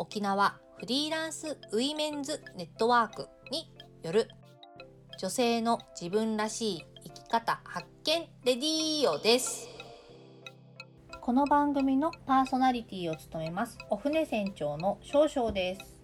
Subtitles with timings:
[0.00, 3.70] 沖縄フリーランスウィメンズネットワークに
[4.02, 4.30] よる
[5.18, 9.68] 女性の自分らしい生き方発見レディオです。
[11.20, 16.00] この番組のパーソナリティを務めますお船船長の少々です。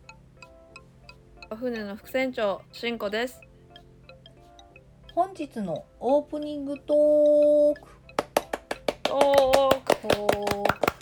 [1.50, 3.40] お船の副船長しんこです。
[5.14, 7.88] 本日のオープニングトーク。
[9.04, 10.95] トーク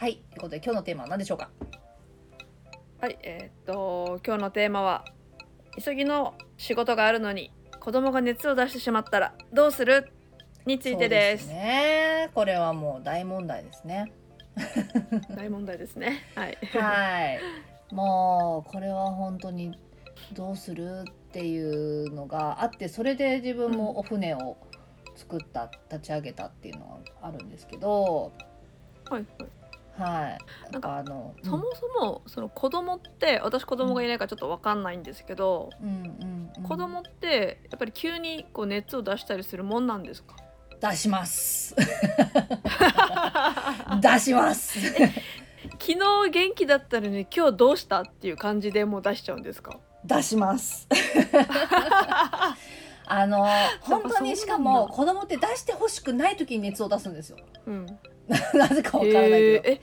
[0.00, 1.50] はいということで今日のテーマは何でしょうか？
[3.02, 5.04] はいえーっと今日のテーマは
[5.82, 10.10] 急ぎの仕事があるのに子供が熱を出してしまったらどうする？
[10.66, 11.46] についてです。
[11.48, 12.30] そうね。
[12.34, 14.10] これはもう大問題ですね。
[15.36, 16.18] 大問題ですね。
[16.34, 16.58] はい。
[16.72, 17.40] はい。
[17.94, 19.76] もうこれは本当に
[20.32, 21.58] どうするってい
[22.06, 24.56] うのがあってそれで自分もお船を
[25.16, 28.32] 作った立ち上げたっていうのがあるんですけど
[29.08, 29.50] はいはい
[30.00, 36.62] なんかあのそもそもその子供って私子供がいないからちょっとわかんないんですけど、うんうんうん。
[36.62, 40.36] 子供ってやっぱり急にこう熱を出したりするもんなんですか？
[40.80, 41.74] 出します。
[44.00, 44.78] 出します。
[45.78, 49.76] 昨日元気だったのに今日どうしたっていう感じでもう出しちゃうんですか？
[50.04, 50.88] 出します。
[53.06, 53.44] あの
[53.80, 57.38] 本当にしかも子供って出してほしくない時に熱を出すんですよ。
[57.66, 57.98] うん
[58.54, 59.72] なぜかわからないけど、えー。
[59.74, 59.80] え？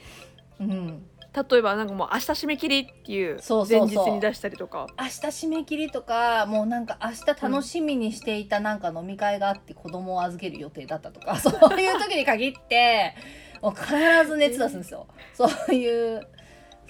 [0.60, 1.06] うん、
[1.50, 4.88] 例えばなんかもう明日締め切りっていう前日に出したりとか。
[4.98, 13.14] 明日締め切りとかもうなんか明日楽しみにしていたなんか飲み会があって子供を預ける予定だったとか、 そういう時に限って
[13.62, 13.94] もう必
[14.26, 16.28] ず熱出すんですよ、そういう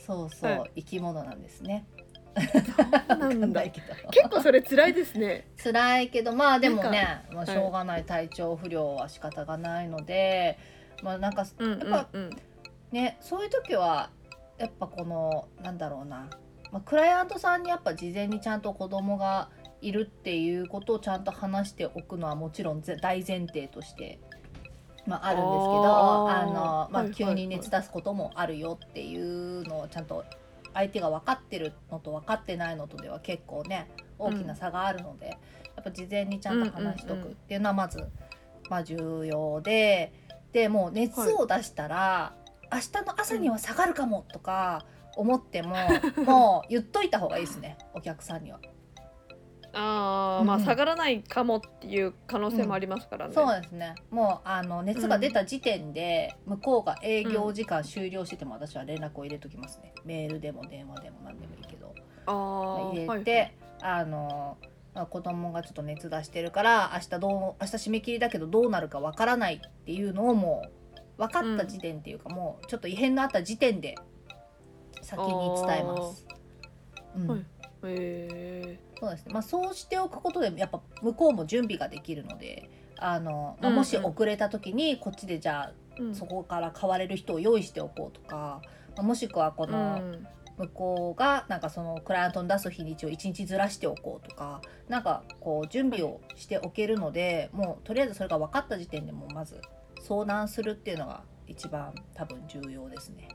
[0.05, 0.71] そうそう、はい。
[0.77, 1.85] 生き物なんですね。
[3.07, 3.81] なんんだ結
[4.29, 5.47] 構それ辛いですね。
[5.61, 8.05] 辛いけどまあでもねまあ、はいしょうがない。
[8.05, 10.59] 体調不良は仕方がないので、
[11.03, 12.29] まあなんかうんうんやっぱうん
[12.91, 14.09] ねそういう時は
[14.57, 16.29] やっぱこのなんだろうな、
[16.71, 19.49] まあ、クライアントさんにやっぱ事前にちゃんと子供が
[19.81, 24.19] いるっていうことをちゃんと話しておくのはもちろんぜ大前提として、
[25.05, 30.25] まあ、あるんですけどあの、まあ、急に熱出すこともあるよっていうのをちゃんと
[30.73, 35.35] 相手が分かってるのと分かってないのとでは結構ね大きな差があるので、や
[35.81, 37.99] っぱ事前にちゃんと話しとくっていうのはまず、
[38.69, 40.11] まあ、重要で
[40.51, 42.33] でもう熱を出したら、
[42.71, 44.85] 明日の朝には下がるかもとか
[45.15, 45.75] 思っても、
[46.25, 48.59] もう言っといた方がいいですねお客さんには。
[49.73, 50.65] あーまあうんうん。
[50.65, 53.95] 下がらないかもっていう可能性もありますからね、そうですね。
[54.09, 59.93] もうあの熱が出た時点で、向こうが営業時間終了してても私は連絡を入れときますね。
[60.03, 61.93] メールでも電話でも何でもいいけど。
[62.25, 70.63] あー入れはいて、あのまあ子供がちょっと熱出してるから明日どう明日締め切りだけどどうなるかわからないっていうのをも
[71.17, 73.95] う分かった時点っていうか、もうちょっと異変のあった時点で
[75.01, 76.25] 先に伝えます。
[77.15, 77.27] うん。
[77.27, 77.45] はい。
[77.85, 79.33] へそうですね。
[79.33, 83.75] まあそうしておくことでやっぱ向こうも準備ができるので、あの、まあ、うんうん。
[83.77, 86.11] もし遅れた時にこっちでじゃーうん。
[86.11, 88.61] あそこから代われる人を用意しておこうとか、
[88.95, 99.61] まあもしくはこうのん向こうがなんかそのクライアントに出す日にちを1日ずらしておこうとか、なんかこう準備をしておけるので、もうとりあえずそれが分かった時点でもうまず
[100.01, 103.29] 相談するっていうのが一番多分重要ですね。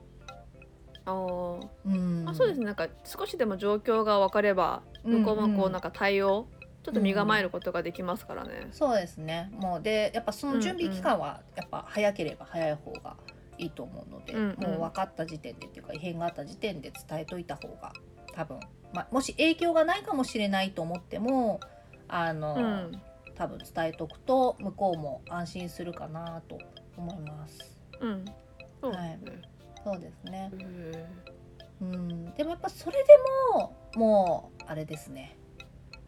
[1.04, 1.68] あー。
[1.84, 2.24] うん。
[2.28, 2.66] あそうですね。
[2.66, 6.48] なんか少しでも状況が分かれば向こうもこうなんか対応、
[6.82, 9.48] ちょっと身構えることができますからね、そうですね。
[9.52, 13.16] もうでやっぱその準備期間はやっぱ早ければ早い方が
[13.62, 14.62] いいと思うので、うんうん。
[14.62, 17.92] もう分かった時点でっていうか異変があった時点で伝えといた方が
[18.34, 18.60] 多分、
[18.92, 21.60] まあ、もし影響がないかもしれないと思っても
[22.08, 23.02] あの、うん。
[23.34, 26.58] 多分伝えとくと向こうも安心するかなと
[26.96, 27.78] 思います。
[28.00, 28.24] うん。
[28.80, 29.42] そうですね、
[29.84, 30.50] そうですね。
[30.58, 31.06] へ
[31.80, 33.08] うん、でもやっぱそれで
[33.52, 35.38] ももうあれですね。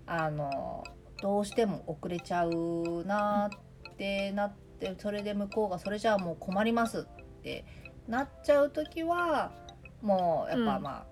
[0.07, 0.85] あの
[1.21, 3.51] どうしても遅れちゃうな
[3.93, 7.07] ってなってそれで向こうがそれじゃあもう困ります
[7.45, 7.65] って
[8.09, 9.53] なっちゃう時は
[10.01, 10.83] もうやっぱうん。
[10.83, 11.07] まあ、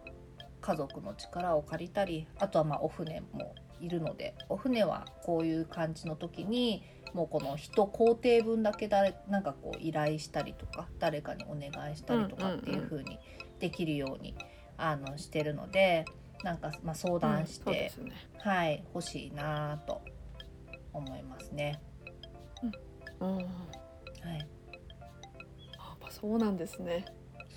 [0.63, 6.83] 家族の力を借りたりあとはまあお船もいるのでお船はこういう感じの時に
[7.13, 13.19] もうこの一工程分だけ誰なんかこう依頼したりとか誰かにお願いしたりとかっていう風に
[13.59, 14.35] できるように
[14.79, 16.07] あのしてるので
[16.43, 18.13] なんか、まあ、相談しそうでて、すね。
[18.39, 20.01] はい欲しいなと
[20.93, 21.81] 思いますね。
[23.21, 23.37] うん。
[23.37, 24.49] はい
[26.21, 27.07] そうなんですね。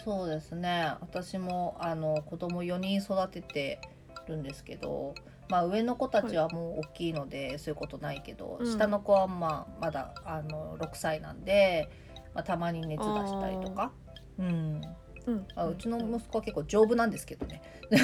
[0.03, 0.93] そうですね。
[1.01, 3.79] 私もあの子供4人育てて
[4.27, 5.15] るんですけど、
[5.49, 8.65] まあ、上の子たちはもう大きいので、そういうことないけど、うん。
[8.65, 11.89] 下の子はまあまだあの6歳なんで、
[12.33, 13.91] まあ、たまに熱出したりとか。
[14.37, 14.81] うん、
[15.25, 15.45] うん。
[15.55, 17.61] あうちの息子は結構丈夫なんですけどね。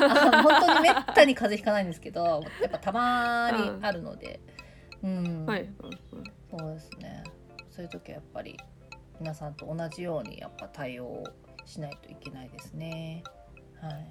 [0.00, 4.40] あ本当にめったに風邪ひかないんですけどやっぱたまにあるので、
[5.02, 5.46] うん。
[5.46, 5.68] はい、うん。
[6.18, 6.32] うん。
[6.50, 7.24] そうですね。
[7.70, 8.56] そういう時はやっぱり
[9.20, 11.24] 皆さんと同じようにやっぱ対応
[11.64, 13.22] しないといけないですね。
[13.80, 14.06] はい。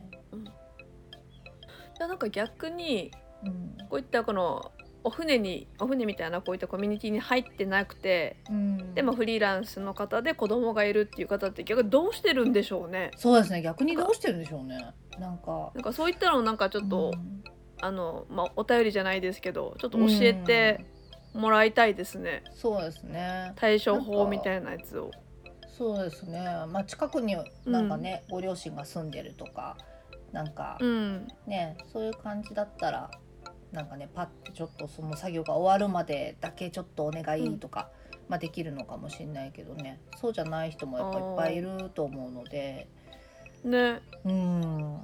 [1.98, 3.12] じゃあなんか逆に
[3.46, 3.78] うん。
[3.90, 4.72] こういったこの
[5.04, 13.62] お船にお船みたいなこういったコミュニティに入ってなくてうん、でもフリーランスの方で子供がいるっていう方って逆にどうしてるんでしょうねそうですね。
[13.62, 14.78] 逆にどうしてるんでしょうね。
[15.20, 15.72] なんか。
[15.76, 17.44] なんかそういったのをなんかちょっと、うん
[17.84, 20.86] あのまあお便りじゃないですけどちょっと教えて
[21.34, 23.54] もらいたいですね、そうですね。
[23.56, 25.12] 対処法みたいなやつを。
[25.68, 26.46] そうですね。
[26.70, 27.36] まあ近くに
[27.66, 29.78] なんかね、ご両親が住んでるとか、
[30.32, 33.12] なんかうん、ね、そういう感じだったら。
[33.74, 37.90] なんかねパッてちょっとその作業が終わるまでだけちょっとお願いとか、
[38.30, 42.88] まあ、できるのかもしれないけどねそうじゃない人もやっぱいっぱいいると思うので
[43.64, 45.00] ねうん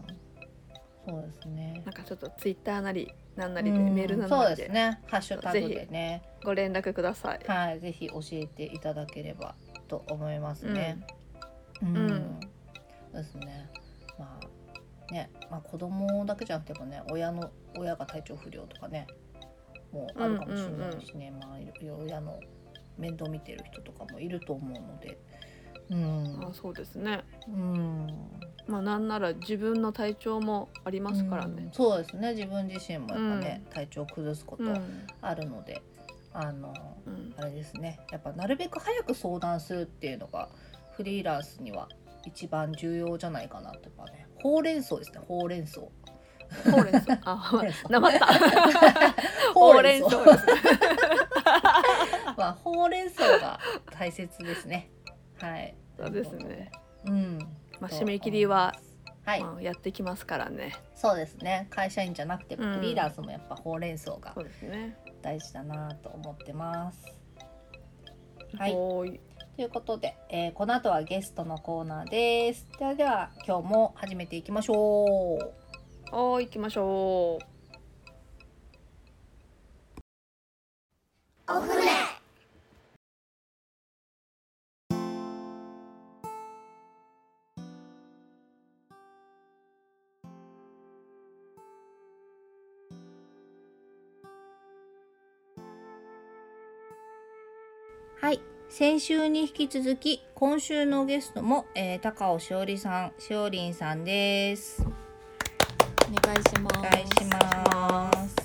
[1.07, 3.95] そうですねなんかちょっとツイッターなりなんなりでうん。
[3.95, 4.99] メールなそうですね。
[5.07, 6.21] ハッシュタグでね。
[6.43, 7.39] ご連絡ください。
[7.47, 7.79] はい。
[7.79, 9.55] ぜひ教えていただければ
[9.87, 10.99] と思いますね。
[11.81, 12.39] うん、うん。
[13.11, 13.69] そうですね。
[14.19, 19.07] まあね、まあ、子供だけじゃなくてもね親の親が体調不良とかね
[19.91, 22.39] もうあるかもしれないしね、まあいろいろ親の
[22.97, 25.17] 面倒見てる人とかもいると思うので。
[25.89, 26.47] うん。
[26.47, 27.21] あそうですね。
[27.47, 28.07] うん
[28.69, 31.69] まあなんなら自分の体調もありますからうんね。
[31.73, 32.33] そうですね。
[32.35, 35.81] 自分自身もやっぱね、う体調崩すことうん、あるので、
[36.33, 36.71] あの
[37.07, 37.99] うん、あれですね。
[38.11, 40.49] やっぱなるべく早く相談するっていうのが
[40.95, 41.89] フリーランスには
[42.25, 44.27] 一番重要じゃないかなとかね。
[44.41, 45.19] ほうれん草ですね。
[45.27, 45.81] ほうれん草。
[45.81, 45.89] ほ
[46.79, 47.19] うれん草。
[47.25, 47.89] あほうれん草。
[47.89, 48.27] なまった。
[49.55, 50.17] ほうれん草。
[52.37, 53.59] まあほうれん草が
[53.91, 54.91] 大切ですね。
[55.41, 55.73] はい。
[55.97, 56.71] そうですね。
[57.05, 57.39] うん
[57.79, 58.75] まあ締め切りは、
[59.25, 60.75] はい、まあ、やってきますからね。
[60.95, 64.33] そうですね会社員じゃなくてもうリーランスもやっぱほうれん草が。
[65.21, 67.05] 大事だなと思ってます
[68.57, 69.19] はいほーい。
[69.55, 72.65] ということで、えーこの後はゲストのコーナーです。
[72.79, 76.15] ではでは今日も始めていきましょう。
[76.15, 77.45] はーい行きましょう。
[98.21, 98.41] はい。
[98.67, 104.83] 先週に引き続き今週のゲストも、えー、高尾しおりさん、しおりんさんです。
[104.83, 106.79] お願いします。
[106.79, 108.35] お願いします。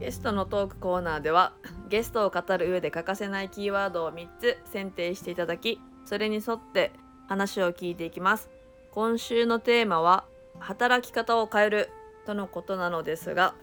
[0.00, 1.52] ゲストのトークコーナーでは
[1.88, 6.90] ゲストを語る上で欠かせないキーワードを3つ選定していただきそれに沿って
[7.28, 8.50] 話を聞いていきます
[8.90, 10.24] 今週のテーマは
[10.58, 11.90] 働き方を変える
[12.26, 13.54] とのことなのですが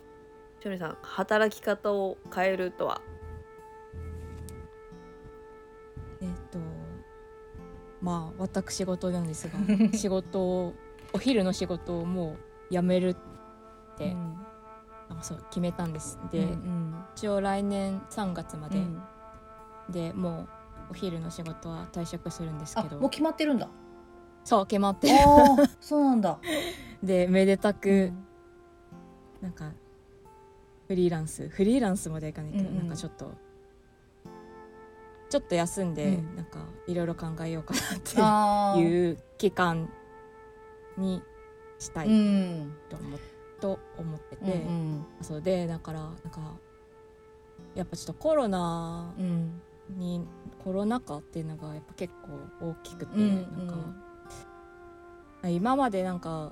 [0.60, 3.02] しおりさん働き方を変えるとは？
[6.22, 6.60] えっと
[8.02, 9.54] まあ私事なんですが
[9.96, 10.74] 仕事を
[11.14, 12.38] お昼の仕事をも
[12.70, 13.16] う辞めるっ
[13.98, 14.14] て、
[15.10, 16.20] なんかそう決めたんです。
[16.32, 19.02] で、うん一応来年3月まで、うん。
[19.90, 20.42] でも
[20.90, 23.00] うお昼の仕事は退職するんですあけど。
[23.00, 23.70] もう決まってるんだ。
[24.44, 26.40] そう決まってああ そうなんだ。
[27.02, 28.12] でめでたく、
[29.40, 29.72] なんか
[30.88, 32.78] フリーランスフリーランスまではいかないけど、うんうん。
[32.80, 33.32] なんかちょっと
[35.30, 36.36] ちょっと休んで、うん。
[36.36, 37.80] なんかいろいろ考えようかな
[38.76, 38.82] って。
[38.82, 39.90] いう期間
[40.98, 41.22] に
[41.80, 42.74] したいうん。
[42.90, 43.18] と思,、
[43.60, 46.58] と思ってて、うんそうでだからなんか
[47.76, 49.62] やっぱちょっとコロナうん。
[49.90, 50.26] に
[50.64, 52.14] コロナ禍っていうのがやっぱ結
[52.60, 53.76] 構大きくて、うんなんか
[55.50, 56.52] 今までなんか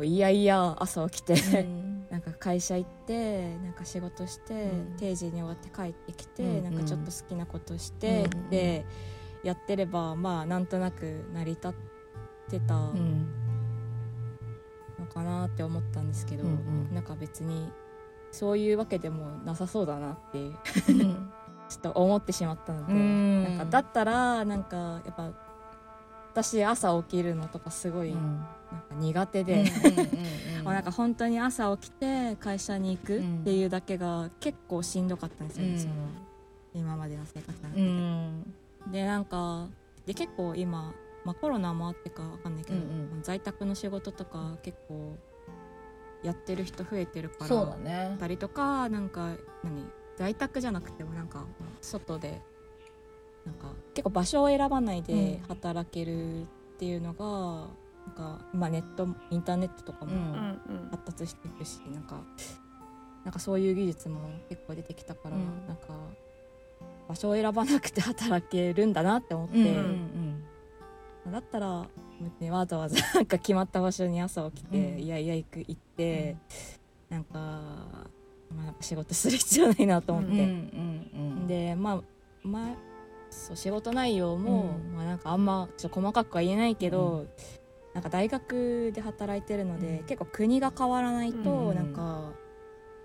[0.00, 4.96] いやいや朝起きて、うんなんか会社行ってなんか仕事して、うん。
[4.96, 6.64] 定時に終わって帰ってきて、うん。
[6.64, 8.48] なんかちょっと好きなことして、うん。
[8.48, 8.86] で
[9.42, 11.74] やってればまあなんとなく成り立っ
[12.48, 13.26] てたのうん。
[15.12, 16.50] かなって思ったんですけど、うん
[16.88, 16.94] うん。
[16.94, 17.70] なんか別に
[18.30, 20.50] そういうわけでもなさそうだなって
[21.68, 23.44] ちょっと思ってしまったのでうん。
[23.44, 25.32] なんかだったらなんかやっぱ
[26.42, 28.44] 私朝起きるのとかすごいうん。
[28.70, 29.64] なんか苦手で、
[30.64, 35.94] まあなんか本当に朝起きて会社に行くっていうだけが結構しんどかったんですよね、その
[36.74, 37.82] 今までの生活の中うで。
[37.82, 38.54] ん。
[38.92, 39.68] でなんか
[40.04, 40.92] で結構今、
[41.24, 42.84] まあ、コロナもあってかわかんないけど、うんう
[43.18, 43.22] ん。
[43.22, 45.16] 在宅の仕事とか結構
[46.22, 48.16] やってる人増えてるからそうだね。
[48.18, 51.44] たりとかなんか何在宅じゃなくてもなんか
[51.80, 52.42] 外で
[53.46, 55.46] なんか結構場所を選ばないでうん。
[55.48, 56.46] 働けるっ
[56.78, 57.68] ていうのが、
[58.06, 60.18] なんかまあネットインターネットとかもうん。
[60.18, 62.20] うんうん発達していくし、なんか
[63.24, 65.66] なんかそういう技術も結構出てきたから、うん。
[65.66, 65.82] なんか
[67.08, 69.64] 場所を選ばなくて働けるんだなって思って、うん。
[69.66, 69.70] う
[71.28, 71.84] んだったら
[72.20, 74.98] 別にわざわざ なんか決まった場所に朝起きて、うん。
[75.00, 76.36] いやいや行く行って、
[77.08, 77.38] なんか,、
[78.54, 81.10] まあ、仕事する必要ないなと思って、うんうん
[81.40, 82.02] うんでまあ
[82.46, 82.76] まあ
[83.36, 84.96] そう仕事内容も、うん。
[84.96, 87.26] まあ、なんかあんまちょっと細かくは言えないけど、
[87.94, 90.04] なんか大学で働いてるので、うん。
[90.06, 91.74] 結構国が変わらないと、うん。
[91.74, 92.32] なんか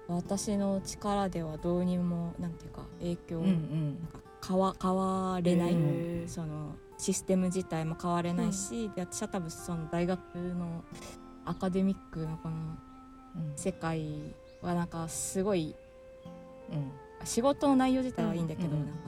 [0.08, 4.00] 私の力ではどうにもなんていうか影響、うんうん。
[4.02, 5.78] なんか変わ変われない、
[6.28, 10.84] そのシステム自体も変われないし、で私は多分その大学の
[11.46, 12.56] アカデミックのこの
[13.36, 13.54] うん。
[13.56, 15.76] 世界はなんかすごい
[16.72, 16.92] うん。
[17.24, 18.88] 仕事の内容自体はいいんだけど、うんうん。
[18.88, 19.02] なんか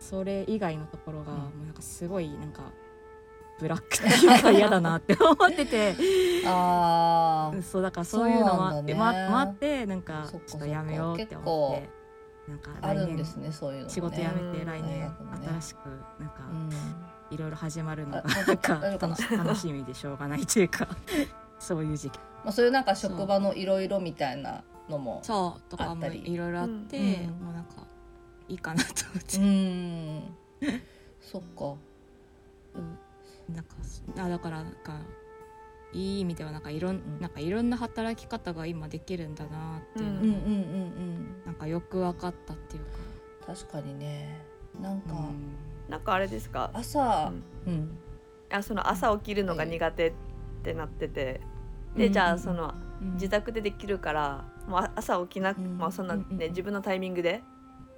[0.00, 1.38] それ以外のところがうん。
[1.38, 2.62] もうなんかすごいなんか
[3.60, 5.94] ブラックっていうか嫌だなって思ってて。
[6.46, 7.62] あー。
[7.62, 9.00] そうだからそういうのもあって、ね。
[9.00, 11.90] あってなんかちょっとやめようって思って
[12.48, 14.66] なんかあるん来年ですねそういうの仕事辞めてうん。
[14.66, 15.14] 来年
[15.60, 15.78] 新しく
[16.18, 16.70] なんかうん。
[17.30, 20.88] いろいろ始まるのがあなんか楽しみでしょうがないというか
[21.60, 22.18] そういう時期。
[22.42, 26.32] まあそういうなんか職場のいろいろみたいなのもそうとかもあったり。
[26.32, 27.44] いろいろあって、うん。
[27.44, 27.89] もうなんか
[28.50, 29.36] いいかなと思って。
[29.38, 30.36] う、ん。
[31.20, 31.76] そっか。
[33.48, 33.74] なんか
[34.18, 35.00] あだからなんか
[35.92, 37.20] いい意味ではなんかいろん、ん。
[37.20, 40.28] なんかいろんな働き方が今できるんだなっていうのが、うん。
[40.28, 42.90] うんうんうんなんかよく分かったっていうか、
[43.48, 44.40] うん確かにね。
[44.80, 45.56] なんかうん。
[45.88, 46.70] なんかあれですか？
[46.74, 47.32] 朝。
[47.66, 47.72] うん。
[47.72, 47.98] うん。
[48.50, 50.12] あその朝起きるのが苦手っ
[50.62, 51.40] てなってて、
[51.94, 51.98] うん。
[51.98, 53.14] でじゃあそのうん。
[53.14, 55.78] 自宅でできるからもうあ朝起きなく、うん。
[55.78, 57.42] まあそんなうんうんね自分のタイミングで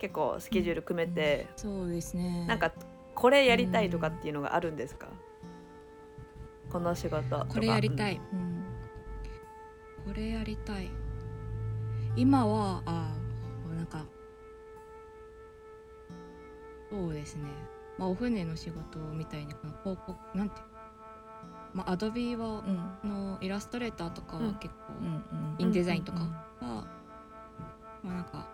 [0.02, 2.44] 結構スケジュール組めて、そうですね。
[2.48, 2.72] なんか
[3.14, 5.06] これやりたいとかっていうのがあるんですか、
[6.70, 7.22] この仕事。
[7.30, 8.64] とかこれやりたい、うん。
[10.04, 10.90] これやりたい。
[12.16, 13.14] 今はあ
[13.72, 14.04] なんか
[16.90, 17.44] そうですね。
[17.96, 20.64] まあお船の仕事みたいにこの広告なんていう
[21.74, 22.64] まあアドビは
[23.04, 26.18] うんのイラストレーターとかうんは結構、うんうんインデザインとか
[26.60, 26.86] うんは、
[28.02, 28.48] まあなんか、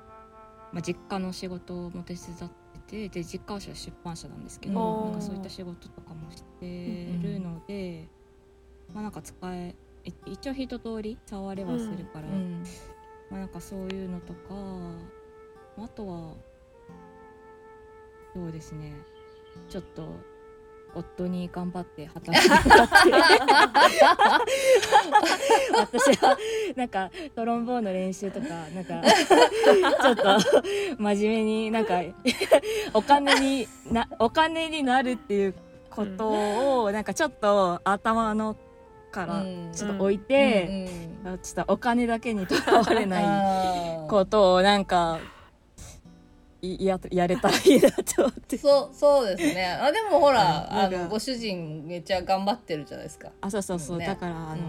[0.73, 5.05] まあ、実家の仕事も手伝っててで実家は出版社なんですけど、うん。
[5.05, 8.09] なんかそういった仕事とかもしてるので、
[8.93, 12.65] まあなんか使えい一応一通り触れはするから、うん。
[13.31, 14.39] まあなんかそういうのとか
[15.79, 16.35] あとは
[18.35, 18.95] そうですね。
[19.69, 20.09] ちょっと
[20.99, 22.49] 夫に頑張って働いて。
[22.49, 22.95] もらって
[25.73, 26.37] 私は
[26.77, 29.03] なんかトロンボーンの練習とかなんか
[30.03, 30.23] ちょっと
[30.99, 32.01] 真面目になんか
[32.95, 35.55] お金になお金になるっていう
[35.91, 38.57] ことをなんかちょっと頭の
[39.11, 39.71] からうん。
[39.73, 45.38] ちょっと置いて、うんうんちょっとお金だけにとらわれないことをなんかい
[46.61, 48.59] ややれたらいいなと思って。
[48.59, 49.67] そうそうですね。
[49.67, 53.31] あでもほらあのご主人めっちゃ頑張ってるじゃないですか。
[53.41, 54.07] あそうそうそう、ね。
[54.07, 54.63] だからあの、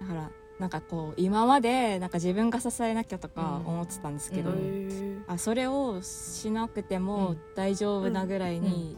[0.00, 0.08] うん。
[0.08, 5.24] だからなんかこう今までなんか自分が支えなきゃとか思ってたんですけど、うん。
[5.26, 8.96] あそれをしなくても大丈夫なぐらいに、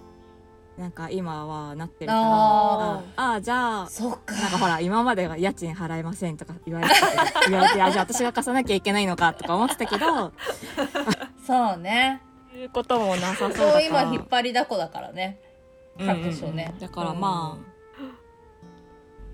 [0.79, 4.35] なんか今はなってるから、あああじゃあそっか。
[4.35, 6.95] なんかほら今までは家賃払えませんとか言われて
[7.49, 10.33] 言われてあじゃあ私が貸さなきゃいけないのかとか思ってたけど
[11.45, 12.23] そうね。
[12.55, 13.73] いうこともなさそうだから。
[13.73, 15.41] そう今引っ張りだこだからね。
[15.99, 16.75] 各所ねうんうん。
[16.75, 17.73] うんだからまあ、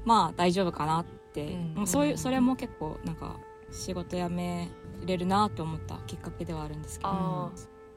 [0.04, 3.36] まあ大丈夫かなって、うんもうそういうそれも結構なんか
[3.70, 4.68] 仕事辞め
[5.04, 7.52] れるなと思ったきっかけではあるんですけど、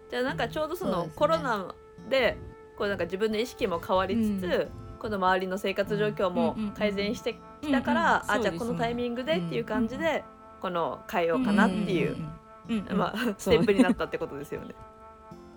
[0.10, 1.74] じゃあなんかちょうどそのコロナ
[2.10, 2.38] で
[2.78, 10.24] こうなんか自分の意識も変わりつつ、うこの周りの生活状況もうんうんうん改善してきたから、うんうんあじゃあこのタイミングでっていう感じで、
[10.62, 12.18] この変えようかなっていう、
[12.76, 12.92] うんうん。
[12.92, 14.76] うんまあ スそうテップになったってことですよね。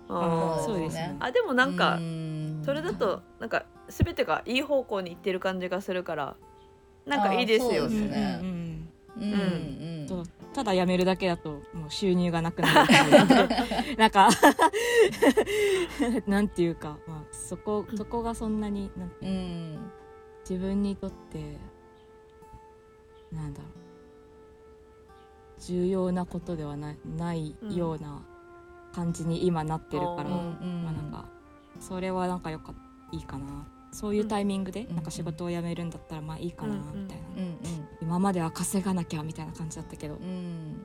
[0.09, 1.15] ああそうですね。
[1.19, 2.61] あでもなんかうん。
[2.63, 6.35] それだとなんか全てがいい方向にいってる感じがするから
[7.05, 8.07] なんかいいですよね。
[8.07, 8.39] ね。
[8.41, 9.33] うんうんうん。
[9.33, 10.23] うんそう。
[10.53, 14.29] ただ辞めるだけだともう収入がなくなるっていうなんか
[16.27, 19.91] なんていうか、まあ、そこそこがそんなになんうん。
[20.49, 21.57] 自分にとって
[23.31, 23.74] なんだろう
[25.65, 28.21] 重要なことではないないうんような
[28.93, 30.83] 感じに今なってるから、うん。
[30.83, 31.25] まあ、なんか
[31.79, 32.73] それはなんかよか
[33.11, 33.67] いいかな。
[33.91, 34.95] そういうタイミングでうん。
[34.95, 37.57] なんか仕事を辞めるんだったらまあいいかなみたいな、うん。
[38.01, 40.21] 今までは稼がなきゃみたいな感じだったけど、うん。
[40.21, 40.75] うん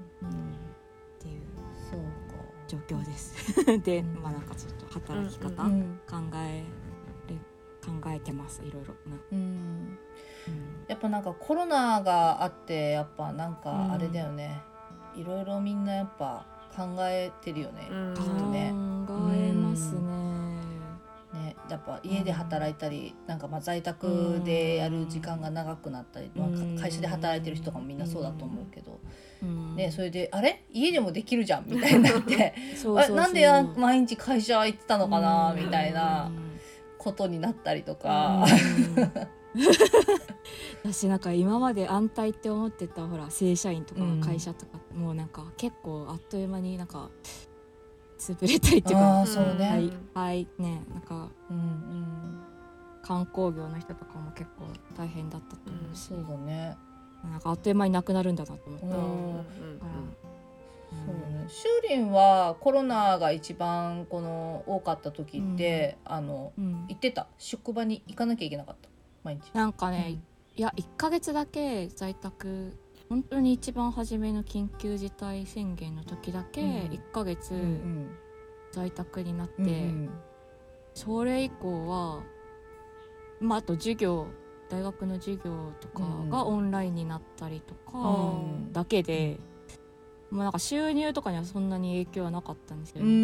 [1.19, 1.43] っていう
[2.67, 3.65] 状況です。
[3.83, 4.23] でうん。
[4.23, 5.71] まあなんかちょっと働き方、考
[6.37, 6.65] え
[7.29, 7.35] れ
[7.85, 9.99] 考えてますいろいろな、うんうん
[10.89, 14.61] やっぱなんかコロナがあってやっぱなんかうんあれだよね、
[15.15, 16.45] いろいろみんなやっぱ
[16.77, 18.15] 考えてるよね、うん。
[18.15, 18.73] きっとね。
[19.07, 20.01] 考えますね、
[21.33, 29.01] ねやっぱ家で働いたり、なんかまあ在宅でやる時間が長くなったり、まあうん会社で働いてる人もみんなそうだと思うけど、
[29.43, 29.77] うん。
[29.77, 30.65] ね、それであれ？
[30.73, 32.55] 家でもできるじゃんみたいになって。
[32.77, 35.65] そうあれなんであう毎日会社行ってたのかな、うん。
[35.65, 36.31] みたいな
[36.99, 38.45] ことになったりとか。
[39.55, 39.63] うん
[40.85, 47.11] 私なんか今まで安泰って思ってたほら正社員とかうん会社とか、もうなんか結構あっという間になんか
[48.19, 49.69] 潰れたりっていうあかーそうね。
[49.69, 52.41] はいはいねなんかうんうん。
[53.03, 54.67] 観光業の人とかも結構
[54.97, 56.77] 大変だったと思うし、そうだね。
[57.25, 58.97] なんかあっという間になくなるんだなと思った、うんそ
[61.13, 61.47] うね。
[61.49, 66.87] 修林はコロナが一番この多かった時って、あのうん。
[66.89, 67.27] 行ってた？
[67.39, 68.90] 職場に行かなきゃいけなかった？
[69.23, 69.51] 毎日。
[69.53, 70.19] なんかね、
[70.57, 72.77] いや1ヶ月だけ在宅
[73.09, 78.11] 本当に一番初めの緊急事態宣言の時だけうん1ヶ月うんうん
[78.73, 80.11] 在宅になって、うんうん
[80.93, 82.25] それ以降は
[83.41, 84.27] まああと授業
[84.69, 88.33] 大学の授業とかがオンラインになったりとかう
[88.69, 89.39] んだけで、
[90.31, 93.13] もうなんか収入とかにはそんなに影響はなかったんですようね。
[93.13, 93.15] ん。
[93.15, 93.19] う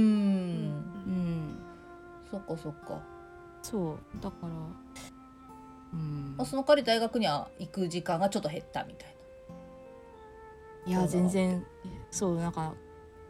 [1.11, 1.59] ん
[2.31, 3.03] そっかそっか。
[3.63, 4.49] そうだから
[5.93, 6.35] うん。
[6.37, 9.15] まあその代わり大学には行く時間がちょっと減ったみたい
[10.87, 11.67] いや全然
[12.11, 12.75] そうなんか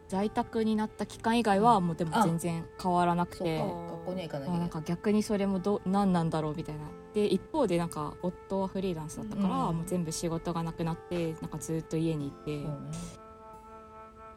[0.07, 2.23] 在宅になった期間以外はもうでもあ。
[2.23, 3.59] 全然変わらなくて。
[3.59, 4.69] 学校には行かないけない。
[4.69, 6.81] か逆にそれもど何なんだろうみたいな。
[7.13, 9.77] で一方でなんか夫はフリーランスだったから、うん。
[9.77, 12.65] もう全部仕事がなくなってなんかずっと家にいて。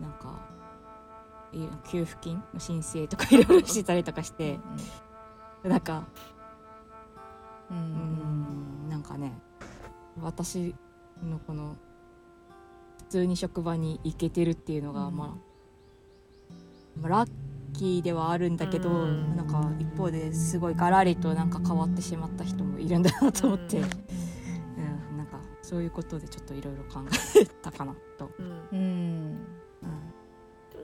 [0.00, 0.48] なんか
[1.52, 1.58] い
[1.90, 4.58] 給付金の申請とかいろいろしてたりとかして、
[5.62, 6.04] なんか
[7.70, 8.88] うん。
[8.88, 9.32] なんかね
[10.20, 10.74] 私
[11.22, 11.76] のこの
[12.98, 15.16] 普通に職場に行けてるっていうのが、うん。
[15.16, 15.28] まあ
[17.00, 17.30] まあラッ
[17.72, 19.36] キーではあるんだけど、うん。
[19.36, 23.88] なんか一方ですごいガラリとなんか変わってしまった人もいるんだなと思って、ううん。
[25.14, 27.00] んなんかそういうことでちょっといろいろ考
[27.40, 28.30] えたかなと。
[28.38, 28.68] うん。
[28.72, 29.38] うん。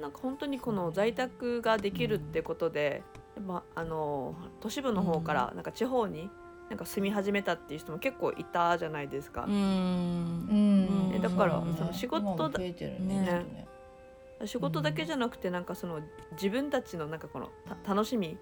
[0.00, 3.02] なんか本当にこの在宅ができるってことで、
[3.44, 6.30] まあ、あの都市部の方からなんか地方に
[6.68, 9.44] なんか住み始めたっていう人も結構いたじゃないですか。
[9.44, 9.52] うん。
[9.52, 11.10] うん。
[11.14, 11.76] えだからそうね。
[11.78, 13.68] その仕事だ今も増えてるねね。
[14.44, 16.00] 仕事だけじゃなくてなんかその
[16.32, 17.50] 自分たちのなんかこの
[17.84, 18.38] た楽しみ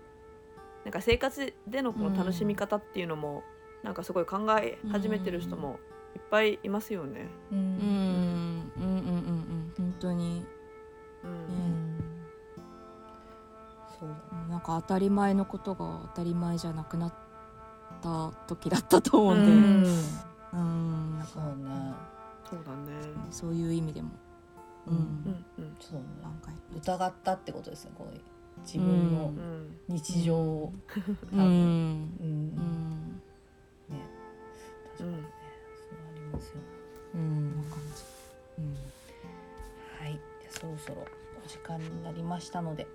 [0.84, 3.44] なんか生活でのこの楽しみ方っていうのも
[3.82, 5.78] なんかすごい考え始めてる人も
[6.16, 7.28] いっぱいいますよね。
[7.52, 7.58] うん。
[7.58, 7.64] うん。
[7.66, 7.82] うん。
[8.76, 8.84] うん。
[8.87, 8.94] うん。
[8.96, 9.72] うん。
[9.76, 10.44] 本当に
[11.22, 11.34] ううん。
[11.34, 11.98] ん。
[13.98, 14.60] そうだなん。
[14.60, 17.14] か当たり前のことが当たり前じゃなくなっ
[18.04, 19.60] た時だったと思うんで、ううん。
[20.62, 21.94] んなんかそうね
[22.50, 22.92] そうだね。
[23.30, 24.10] そういう意味でも、
[24.86, 25.00] ううんん
[25.58, 25.76] うんうん。
[25.80, 26.04] そうね。
[26.22, 29.78] 考え疑ったってことですねこう自分のうん。
[29.88, 30.72] 日常を。
[31.32, 31.46] うん、うん。
[31.46, 32.18] ん。
[32.20, 33.22] うん、
[33.88, 34.00] ね。
[34.96, 35.22] 確かにね。
[35.88, 36.52] そうありますよ
[37.14, 37.22] うこん。
[37.22, 38.02] んな感じ、
[38.58, 38.74] うん。
[40.00, 41.06] はい、でそろそろ
[41.44, 42.86] お時間になりましたので、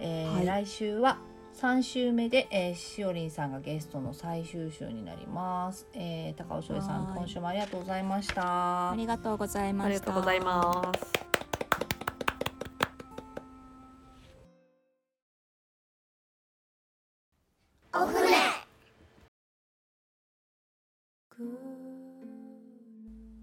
[0.00, 0.46] えーはい。
[0.46, 1.18] 来週は
[1.58, 5.88] 3週目で、えー、しおりんさんがゲストの最終週になります。
[5.92, 8.92] えー、高尾翔さん、はい今週もありがとうございました。
[8.92, 11.28] ありがとうございましたありがとうございます。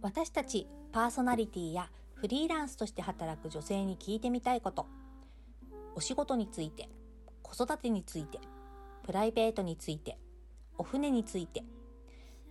[0.02, 4.86] 私たちパーソナリティやフリーランスとして働く女性に聞いてみたいこと
[5.96, 6.88] お仕事について
[7.56, 8.42] 子育てについて
[9.06, 10.20] プライベートについて
[10.78, 11.64] お船について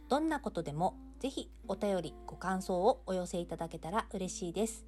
[0.09, 4.87] どんなことでもぜひお便りご感想をお寄せいただけたら嬉しいです。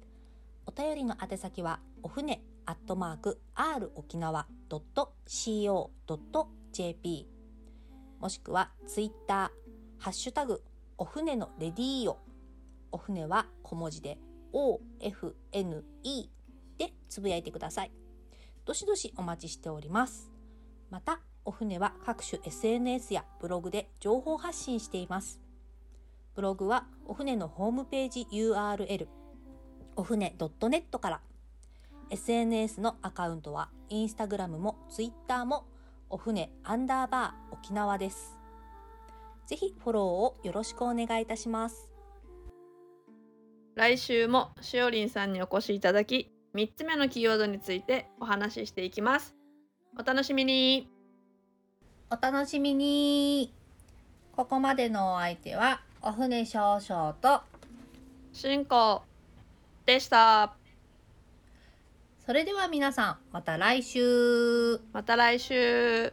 [0.65, 5.77] お便りの宛先はお船アットマーク r 沖縄 .co.jp
[8.19, 10.63] もしくはツイッターハッシュタグ
[10.97, 12.17] お船のレディーオ
[12.91, 14.17] お船は小文字で
[14.51, 15.83] OFNE
[16.79, 17.91] てつぶやいてください。
[18.67, 20.29] どしどしお待ちしております。
[20.89, 25.39] またお船は各種 SNS やブログで情報発信しています。
[26.35, 29.07] ブログはお船のホームページ URL
[29.95, 31.21] お船 .net から。
[32.09, 35.65] SNS のアカウントはインスタグラムもツイッターも
[36.09, 38.37] お船アンダーバー沖縄です。
[39.45, 41.89] ぜひフォローをよろしくお願いいたします。
[43.75, 49.35] 来週もしおりんさんにお越しいただき3つ目のキーワードについてお話ししていきます。
[49.95, 50.89] お楽しみに。
[52.09, 53.53] お楽しみに。
[54.35, 57.41] ここまでのお相手はお船少々と
[58.33, 59.03] 進行
[59.85, 60.55] でした。
[62.25, 64.81] それでは皆さんまた来週。
[64.93, 66.11] また来週